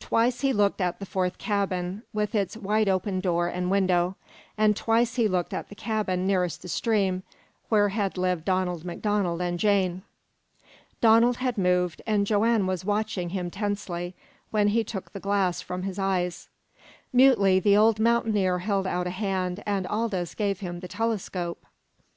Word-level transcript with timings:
Twice 0.00 0.40
he 0.40 0.52
looked 0.52 0.80
at 0.80 0.98
the 0.98 1.06
fourth 1.06 1.38
cabin, 1.38 2.02
with 2.12 2.34
its 2.34 2.56
wide 2.56 2.88
open 2.88 3.20
door 3.20 3.46
and 3.46 3.70
window, 3.70 4.16
and 4.58 4.74
twice 4.74 5.14
he 5.14 5.28
looked 5.28 5.54
at 5.54 5.68
the 5.68 5.76
cabin 5.76 6.26
nearest 6.26 6.62
the 6.62 6.68
stream, 6.68 7.22
where 7.68 7.90
had 7.90 8.18
lived 8.18 8.44
Donald 8.44 8.84
MacDonald 8.84 9.40
and 9.40 9.60
Jane. 9.60 10.02
Donald 11.00 11.36
had 11.36 11.56
moved, 11.56 12.02
and 12.08 12.26
Joanne 12.26 12.66
was 12.66 12.84
watching 12.84 13.28
him 13.28 13.52
tensely, 13.52 14.16
when 14.50 14.66
he 14.66 14.82
took 14.82 15.12
the 15.12 15.20
glass 15.20 15.60
from 15.60 15.84
his 15.84 15.96
eyes. 15.96 16.48
Mutely 17.12 17.60
the 17.60 17.76
old 17.76 18.00
mountaineer 18.00 18.58
held 18.58 18.88
out 18.88 19.06
a 19.06 19.10
hand, 19.10 19.62
and 19.64 19.86
Aldous 19.86 20.34
gave 20.34 20.58
him 20.58 20.80
the 20.80 20.88
telescope. 20.88 21.64